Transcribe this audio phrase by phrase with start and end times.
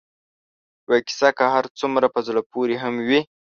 [0.87, 3.21] یوه کیسه که هر څومره په زړه پورې هم وي